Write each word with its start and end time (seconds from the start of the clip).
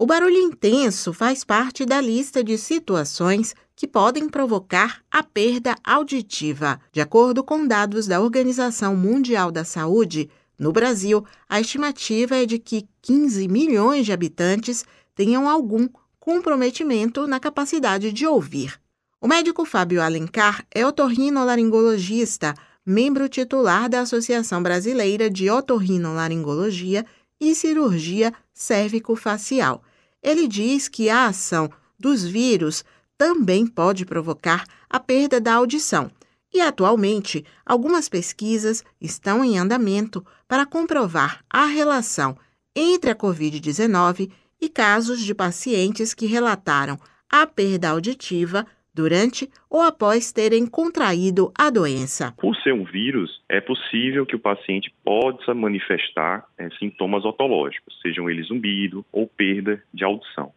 O 0.00 0.06
barulho 0.06 0.38
intenso 0.38 1.12
faz 1.12 1.42
parte 1.42 1.84
da 1.84 2.00
lista 2.00 2.44
de 2.44 2.56
situações 2.56 3.52
que 3.74 3.84
podem 3.84 4.28
provocar 4.28 5.02
a 5.10 5.24
perda 5.24 5.74
auditiva. 5.82 6.80
De 6.92 7.00
acordo 7.00 7.42
com 7.42 7.66
dados 7.66 8.06
da 8.06 8.20
Organização 8.20 8.94
Mundial 8.94 9.50
da 9.50 9.64
Saúde, 9.64 10.30
no 10.56 10.70
Brasil, 10.70 11.24
a 11.48 11.60
estimativa 11.60 12.36
é 12.36 12.46
de 12.46 12.60
que 12.60 12.86
15 13.02 13.48
milhões 13.48 14.06
de 14.06 14.12
habitantes 14.12 14.84
tenham 15.16 15.48
algum 15.48 15.88
comprometimento 16.20 17.26
na 17.26 17.40
capacidade 17.40 18.12
de 18.12 18.24
ouvir. 18.24 18.80
O 19.20 19.26
médico 19.26 19.64
Fábio 19.64 20.00
Alencar 20.00 20.64
é 20.72 20.86
otorrinolaringologista, 20.86 22.54
membro 22.86 23.28
titular 23.28 23.88
da 23.88 24.02
Associação 24.02 24.62
Brasileira 24.62 25.28
de 25.28 25.50
Otorrinolaringologia 25.50 27.04
e 27.40 27.52
Cirurgia 27.52 28.32
Cérvico-Facial. 28.54 29.82
Ele 30.22 30.46
diz 30.48 30.88
que 30.88 31.08
a 31.08 31.26
ação 31.26 31.70
dos 31.98 32.24
vírus 32.24 32.84
também 33.16 33.66
pode 33.66 34.04
provocar 34.04 34.64
a 34.88 35.00
perda 35.00 35.40
da 35.40 35.54
audição. 35.54 36.10
E 36.52 36.60
atualmente, 36.60 37.44
algumas 37.66 38.08
pesquisas 38.08 38.82
estão 39.00 39.44
em 39.44 39.58
andamento 39.58 40.24
para 40.46 40.64
comprovar 40.64 41.44
a 41.50 41.66
relação 41.66 42.36
entre 42.74 43.10
a 43.10 43.14
Covid-19 43.14 44.30
e 44.60 44.68
casos 44.68 45.20
de 45.20 45.34
pacientes 45.34 46.14
que 46.14 46.26
relataram 46.26 46.98
a 47.28 47.46
perda 47.46 47.90
auditiva 47.90 48.66
durante 48.94 49.48
ou 49.70 49.82
após 49.82 50.32
terem 50.32 50.66
contraído 50.66 51.52
a 51.56 51.70
doença. 51.70 52.34
Por 52.38 52.56
ser 52.56 52.72
um 52.72 52.84
vírus, 52.84 53.42
é 53.48 53.60
possível 53.60 54.26
que 54.26 54.36
o 54.36 54.40
paciente 54.40 54.92
possa 55.04 55.54
manifestar 55.54 56.44
é, 56.58 56.68
sintomas 56.78 57.24
otológicos, 57.24 57.98
sejam 58.02 58.28
eles 58.28 58.48
zumbido 58.48 59.04
ou 59.12 59.26
perda 59.26 59.82
de 59.92 60.04
audição. 60.04 60.52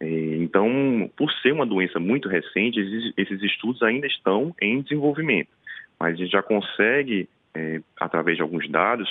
É, 0.00 0.06
então, 0.36 1.10
por 1.16 1.30
ser 1.42 1.52
uma 1.52 1.66
doença 1.66 2.00
muito 2.00 2.28
recente, 2.28 3.12
esses 3.16 3.42
estudos 3.42 3.82
ainda 3.82 4.06
estão 4.06 4.54
em 4.60 4.80
desenvolvimento, 4.80 5.50
mas 5.98 6.14
a 6.14 6.16
gente 6.16 6.30
já 6.30 6.42
consegue, 6.42 7.28
é, 7.54 7.80
através 7.98 8.36
de 8.36 8.42
alguns 8.42 8.68
dados, 8.70 9.08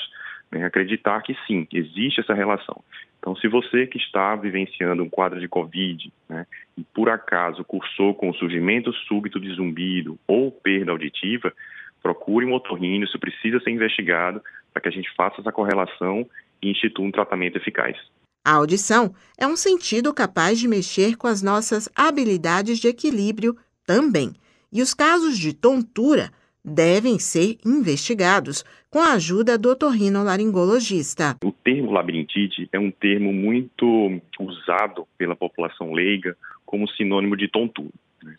né, 0.51 0.65
acreditar 0.65 1.21
que 1.21 1.35
sim, 1.45 1.67
existe 1.71 2.21
essa 2.21 2.33
relação. 2.33 2.83
Então, 3.19 3.35
se 3.35 3.47
você 3.47 3.85
que 3.85 3.97
está 3.97 4.35
vivenciando 4.35 5.03
um 5.03 5.09
quadro 5.09 5.39
de 5.39 5.47
Covid 5.47 6.11
né, 6.27 6.45
e 6.77 6.83
por 6.83 7.09
acaso 7.09 7.63
cursou 7.63 8.13
com 8.13 8.29
o 8.29 8.33
surgimento 8.33 8.93
súbito 8.93 9.39
de 9.39 9.53
zumbido 9.53 10.17
ou 10.25 10.51
perda 10.51 10.91
auditiva, 10.91 11.53
procure 12.01 12.45
um 12.45 12.53
otorrino, 12.53 13.03
isso 13.03 13.19
precisa 13.19 13.59
ser 13.59 13.71
investigado 13.71 14.41
para 14.71 14.81
que 14.81 14.87
a 14.87 14.91
gente 14.91 15.13
faça 15.15 15.41
essa 15.41 15.51
correlação 15.51 16.25
e 16.61 16.71
institua 16.71 17.05
um 17.05 17.11
tratamento 17.11 17.57
eficaz. 17.57 17.97
A 18.45 18.53
audição 18.53 19.13
é 19.37 19.45
um 19.45 19.57
sentido 19.57 20.13
capaz 20.13 20.57
de 20.57 20.67
mexer 20.67 21.17
com 21.17 21.27
as 21.27 21.41
nossas 21.41 21.89
habilidades 21.93 22.79
de 22.79 22.87
equilíbrio 22.87 23.55
também. 23.85 24.33
E 24.71 24.81
os 24.81 24.93
casos 24.93 25.37
de 25.37 25.53
tontura 25.53 26.31
devem 26.63 27.19
ser 27.19 27.57
investigados 27.65 28.63
com 28.89 28.99
a 28.99 29.13
ajuda 29.13 29.57
do 29.57 29.71
otorrinolaringologista. 29.71 31.37
O 31.43 31.51
termo 31.51 31.91
labirintite 31.91 32.67
é 32.71 32.79
um 32.79 32.91
termo 32.91 33.31
muito 33.31 34.19
usado 34.39 35.07
pela 35.17 35.35
população 35.35 35.93
leiga 35.93 36.35
como 36.65 36.89
sinônimo 36.89 37.35
de 37.37 37.47
tontura. 37.47 37.93
Né? 38.23 38.35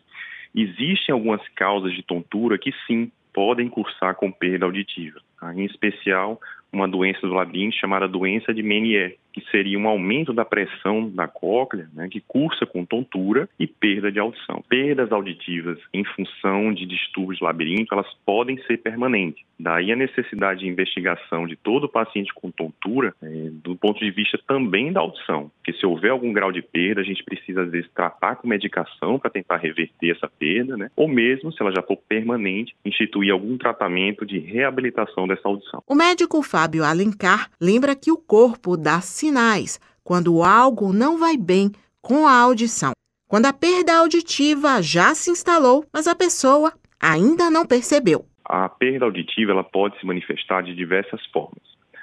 Existem 0.55 1.13
algumas 1.13 1.41
causas 1.55 1.93
de 1.95 2.03
tontura 2.03 2.59
que 2.59 2.73
sim 2.87 3.11
podem 3.33 3.69
cursar 3.69 4.15
com 4.17 4.31
perda 4.31 4.67
auditiva? 4.67 5.21
Em 5.55 5.65
especial 5.65 6.41
uma 6.73 6.87
doença 6.87 7.27
do 7.27 7.35
labirinto 7.35 7.77
chamada 7.77 8.07
doença 8.07 8.55
de 8.55 8.63
Menier, 8.63 9.17
que 9.33 9.41
seria 9.51 9.79
um 9.79 9.89
aumento 9.89 10.33
da 10.33 10.45
pressão 10.45 11.09
da 11.09 11.29
cóclea, 11.29 11.89
né, 11.95 12.09
que 12.09 12.21
cursa 12.21 12.67
com 12.67 12.85
tontura 12.85 13.49
e 13.59 13.67
perda 13.67 14.11
de 14.11 14.19
audição. 14.19 14.63
Perdas 14.69 15.13
auditivas 15.13 15.79
em 15.95 16.05
função 16.05 16.73
de 16.73 16.87
distúrbios 16.87 17.39
do 17.39 17.45
labirinto, 17.45 17.95
elas 17.95 18.07
podem 18.25 18.61
ser 18.65 18.79
permanentes. 18.79 19.43
Daí 19.59 19.93
a 19.93 19.97
necessidade 19.97 20.61
de 20.61 20.69
investigação 20.69 21.47
de 21.47 21.55
todo 21.55 21.89
paciente 21.89 22.33
com 22.35 22.51
tontura, 22.51 23.15
é, 23.23 23.51
do 23.63 23.77
ponto 23.77 24.01
de 24.01 24.11
vista 24.11 24.39
também 24.47 24.93
da 24.93 25.01
audição. 25.01 25.51
Porque 25.57 25.79
se 25.79 25.85
houver 25.85 26.11
algum 26.11 26.33
grau 26.33 26.51
de 26.51 26.63
perda, 26.63 27.03
a 27.03 27.05
gente 27.05 27.23
precisa, 27.23 27.63
às 27.63 27.71
vezes, 27.71 27.91
tratar 27.95 28.37
com 28.37 28.49
medicação 28.49 29.19
para 29.19 29.31
tentar 29.31 29.59
reverter 29.59 30.11
essa 30.11 30.29
perda, 30.29 30.77
né? 30.77 30.91
ou 30.97 31.07
mesmo, 31.07 31.53
se 31.53 31.61
ela 31.61 31.73
já 31.73 31.83
for 31.83 31.97
permanente, 31.97 32.75
instituir 32.85 33.33
algum 33.33 33.59
tratamento 33.59 34.25
de 34.25 34.39
reabilitação 34.39 35.27
dessa 35.35 35.49
audição. 35.49 35.83
O 35.87 35.95
médico 35.95 36.43
Fábio 36.43 36.85
Alencar 36.85 37.51
lembra 37.61 37.97
que 37.97 38.11
o 38.13 38.19
corpo 38.19 38.77
dá 38.77 39.01
sinais 39.01 39.81
quando 40.05 40.43
algo 40.43 40.93
não 40.93 41.19
vai 41.19 41.37
bem 41.37 41.71
com 42.03 42.27
a 42.27 42.33
audição. 42.33 42.93
Quando 43.29 43.47
a 43.47 43.53
perda 43.53 43.97
auditiva 43.97 44.83
já 44.83 45.15
se 45.15 45.31
instalou, 45.31 45.85
mas 45.93 46.09
a 46.09 46.15
pessoa 46.15 46.73
ainda 47.01 47.49
não 47.49 47.65
percebeu. 47.65 48.25
A 48.45 48.69
perda 48.69 49.05
auditiva 49.05 49.53
ela 49.53 49.63
pode 49.63 49.99
se 50.01 50.05
manifestar 50.05 50.63
de 50.63 50.75
diversas 50.75 51.25
formas. 51.27 51.63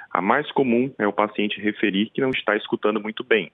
A 0.09 0.21
mais 0.21 0.49
comum 0.53 0.91
é 0.97 1.05
o 1.05 1.11
paciente 1.11 1.59
referir 1.59 2.09
que 2.13 2.21
não 2.21 2.29
está 2.29 2.55
escutando 2.55 3.01
muito 3.01 3.23
bem, 3.23 3.51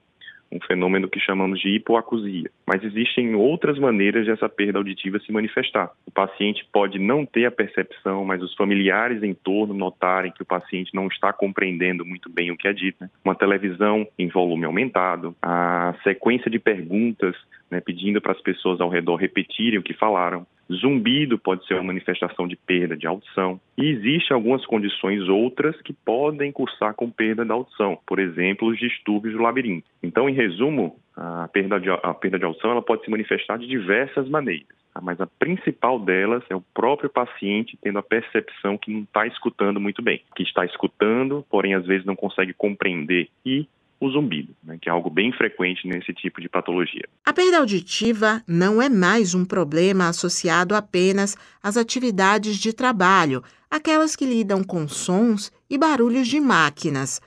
um 0.50 0.60
fenômeno 0.60 1.08
que 1.08 1.18
chamamos 1.20 1.60
de 1.60 1.68
hipoacusia. 1.68 2.50
Mas 2.66 2.82
existem 2.82 3.34
outras 3.34 3.78
maneiras 3.78 4.24
de 4.24 4.30
essa 4.30 4.48
perda 4.48 4.78
auditiva 4.78 5.18
se 5.18 5.32
manifestar. 5.32 5.90
O 6.06 6.10
paciente 6.10 6.66
pode 6.72 6.98
não 6.98 7.26
ter 7.26 7.46
a 7.46 7.50
percepção, 7.50 8.24
mas 8.24 8.42
os 8.42 8.54
familiares 8.54 9.22
em 9.22 9.34
torno 9.34 9.74
notarem 9.74 10.32
que 10.32 10.42
o 10.42 10.46
paciente 10.46 10.94
não 10.94 11.08
está 11.08 11.32
compreendendo 11.32 12.04
muito 12.04 12.30
bem 12.30 12.50
o 12.50 12.56
que 12.56 12.68
é 12.68 12.72
dito. 12.72 12.96
Né? 13.00 13.10
Uma 13.24 13.34
televisão 13.34 14.06
em 14.18 14.28
volume 14.28 14.64
aumentado, 14.64 15.34
a 15.42 15.94
sequência 16.02 16.50
de 16.50 16.58
perguntas 16.58 17.34
né, 17.70 17.80
pedindo 17.80 18.20
para 18.20 18.32
as 18.32 18.40
pessoas 18.40 18.80
ao 18.80 18.88
redor 18.88 19.16
repetirem 19.16 19.78
o 19.78 19.82
que 19.82 19.94
falaram, 19.94 20.46
Zumbido 20.72 21.38
pode 21.38 21.66
ser 21.66 21.74
uma 21.74 21.84
manifestação 21.84 22.48
de 22.48 22.56
perda 22.56 22.96
de 22.96 23.06
audição. 23.06 23.60
E 23.76 23.86
existem 23.86 24.34
algumas 24.34 24.64
condições 24.66 25.28
outras 25.28 25.80
que 25.82 25.92
podem 25.92 26.52
cursar 26.52 26.94
com 26.94 27.10
perda 27.10 27.44
da 27.44 27.54
audição, 27.54 27.98
por 28.06 28.18
exemplo, 28.18 28.68
os 28.68 28.78
distúrbios 28.78 29.34
do 29.34 29.42
labirinto. 29.42 29.86
Então, 30.02 30.28
em 30.28 30.34
resumo, 30.34 30.96
a 31.16 31.48
perda 31.48 31.78
de, 31.78 31.90
a 31.90 32.14
perda 32.14 32.38
de 32.38 32.44
audição 32.44 32.70
ela 32.70 32.82
pode 32.82 33.04
se 33.04 33.10
manifestar 33.10 33.58
de 33.58 33.66
diversas 33.66 34.28
maneiras, 34.28 34.76
tá? 34.92 35.00
mas 35.00 35.20
a 35.20 35.26
principal 35.26 35.98
delas 35.98 36.42
é 36.50 36.56
o 36.56 36.64
próprio 36.74 37.08
paciente 37.08 37.78
tendo 37.80 37.98
a 37.98 38.02
percepção 38.02 38.76
que 38.76 38.92
não 38.92 39.02
está 39.02 39.26
escutando 39.26 39.80
muito 39.80 40.02
bem, 40.02 40.22
que 40.34 40.42
está 40.42 40.64
escutando, 40.64 41.44
porém 41.48 41.74
às 41.74 41.86
vezes 41.86 42.04
não 42.04 42.16
consegue 42.16 42.52
compreender 42.52 43.28
e 43.44 43.68
o 44.06 44.10
zumbido, 44.10 44.54
né, 44.62 44.78
que 44.80 44.88
é 44.88 44.92
algo 44.92 45.08
bem 45.10 45.32
frequente 45.32 45.86
nesse 45.86 46.12
tipo 46.12 46.40
de 46.40 46.48
patologia. 46.48 47.08
A 47.24 47.32
perda 47.32 47.58
auditiva 47.58 48.42
não 48.46 48.80
é 48.80 48.88
mais 48.88 49.34
um 49.34 49.44
problema 49.44 50.08
associado 50.08 50.74
apenas 50.74 51.36
às 51.62 51.76
atividades 51.76 52.56
de 52.56 52.72
trabalho, 52.72 53.42
aquelas 53.70 54.14
que 54.14 54.26
lidam 54.26 54.62
com 54.62 54.86
sons 54.86 55.52
e 55.68 55.78
barulhos 55.78 56.28
de 56.28 56.38
máquinas. 56.40 57.20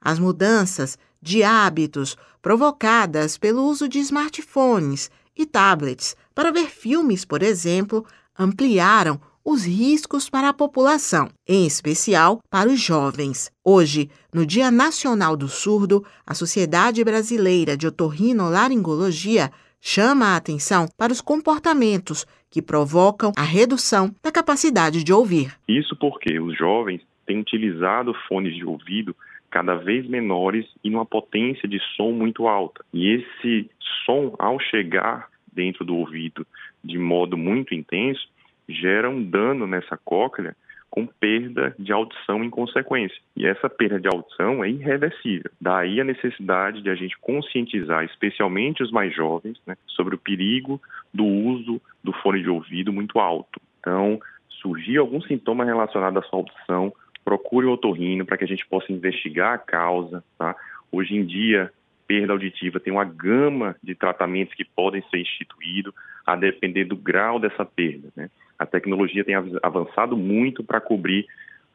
As 0.00 0.18
mudanças 0.18 0.96
de 1.20 1.42
hábitos 1.42 2.16
provocadas 2.40 3.36
pelo 3.36 3.64
uso 3.64 3.88
de 3.88 3.98
smartphones 3.98 5.10
e 5.36 5.44
tablets 5.44 6.16
para 6.34 6.50
ver 6.50 6.68
filmes, 6.70 7.24
por 7.24 7.42
exemplo, 7.42 8.06
ampliaram 8.38 9.20
os 9.50 9.64
riscos 9.64 10.28
para 10.28 10.50
a 10.50 10.52
população, 10.52 11.30
em 11.48 11.66
especial 11.66 12.38
para 12.50 12.68
os 12.68 12.78
jovens. 12.78 13.50
Hoje, 13.64 14.10
no 14.30 14.44
Dia 14.44 14.70
Nacional 14.70 15.38
do 15.38 15.48
Surdo, 15.48 16.04
a 16.26 16.34
Sociedade 16.34 17.02
Brasileira 17.02 17.74
de 17.74 17.86
Otorrinolaringologia 17.86 19.50
chama 19.80 20.26
a 20.26 20.36
atenção 20.36 20.86
para 20.98 21.14
os 21.14 21.22
comportamentos 21.22 22.26
que 22.50 22.60
provocam 22.60 23.32
a 23.38 23.42
redução 23.42 24.14
da 24.22 24.30
capacidade 24.30 25.02
de 25.02 25.14
ouvir. 25.14 25.56
Isso 25.66 25.96
porque 25.96 26.38
os 26.38 26.54
jovens 26.54 27.00
têm 27.24 27.40
utilizado 27.40 28.12
fones 28.28 28.54
de 28.54 28.66
ouvido 28.66 29.16
cada 29.50 29.76
vez 29.76 30.06
menores 30.06 30.66
e 30.84 30.90
numa 30.90 31.06
potência 31.06 31.66
de 31.66 31.80
som 31.96 32.12
muito 32.12 32.46
alta. 32.46 32.84
E 32.92 33.14
esse 33.14 33.70
som, 34.04 34.34
ao 34.38 34.60
chegar 34.60 35.30
dentro 35.50 35.86
do 35.86 35.96
ouvido 35.96 36.46
de 36.84 36.98
modo 36.98 37.34
muito 37.38 37.74
intenso, 37.74 38.28
gera 38.68 39.08
um 39.08 39.22
dano 39.22 39.66
nessa 39.66 39.96
cóclea 39.96 40.54
com 40.90 41.06
perda 41.06 41.74
de 41.78 41.92
audição 41.92 42.42
em 42.42 42.50
consequência. 42.50 43.16
E 43.36 43.46
essa 43.46 43.68
perda 43.68 44.00
de 44.00 44.08
audição 44.08 44.64
é 44.64 44.70
irreversível. 44.70 45.50
Daí 45.60 46.00
a 46.00 46.04
necessidade 46.04 46.82
de 46.82 46.90
a 46.90 46.94
gente 46.94 47.16
conscientizar, 47.18 48.04
especialmente 48.04 48.82
os 48.82 48.90
mais 48.90 49.14
jovens, 49.14 49.60
né, 49.66 49.76
sobre 49.86 50.14
o 50.14 50.18
perigo 50.18 50.80
do 51.12 51.24
uso 51.24 51.80
do 52.02 52.12
fone 52.12 52.42
de 52.42 52.48
ouvido 52.48 52.92
muito 52.92 53.18
alto. 53.18 53.60
Então, 53.80 54.18
surgir 54.48 54.96
algum 54.96 55.20
sintoma 55.20 55.64
relacionado 55.64 56.18
à 56.18 56.22
sua 56.22 56.40
audição, 56.40 56.92
procure 57.24 57.66
o 57.66 57.72
otorrino 57.72 58.24
para 58.24 58.38
que 58.38 58.44
a 58.44 58.48
gente 58.48 58.66
possa 58.66 58.90
investigar 58.92 59.54
a 59.54 59.58
causa. 59.58 60.24
Tá? 60.38 60.56
Hoje 60.90 61.14
em 61.14 61.24
dia, 61.24 61.70
perda 62.08 62.32
auditiva 62.32 62.80
tem 62.80 62.90
uma 62.90 63.04
gama 63.04 63.76
de 63.82 63.94
tratamentos 63.94 64.54
que 64.54 64.64
podem 64.64 65.04
ser 65.10 65.20
instituídos 65.20 65.92
a 66.26 66.34
depender 66.34 66.84
do 66.84 66.96
grau 66.96 67.38
dessa 67.38 67.64
perda. 67.64 68.08
Né? 68.16 68.30
A 68.58 68.64
tecnologia 68.64 69.22
tem 69.22 69.34
avançado 69.62 70.16
muito 70.16 70.64
para 70.64 70.80
cobrir 70.80 71.26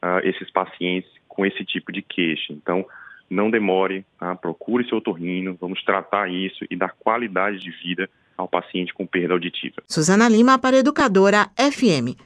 uh, 0.04 0.28
esses 0.28 0.50
pacientes 0.50 1.10
com 1.28 1.46
esse 1.46 1.64
tipo 1.64 1.92
de 1.92 2.02
queixa. 2.02 2.52
Então, 2.52 2.84
não 3.30 3.50
demore, 3.50 4.04
tá? 4.20 4.36
procure 4.36 4.88
seu 4.90 4.98
otorrino, 4.98 5.58
vamos 5.62 5.84
tratar 5.84 6.30
isso 6.30 6.66
e 6.70 6.76
dar 6.76 6.94
qualidade 7.00 7.60
de 7.60 7.70
vida 7.70 8.10
ao 8.36 8.48
paciente 8.48 8.94
com 8.94 9.06
perda 9.06 9.34
auditiva. 9.34 9.76
Suzana 9.88 10.28
Lima 10.28 10.58
para 10.58 10.78
Educadora 10.78 11.50
FM. 11.58 12.18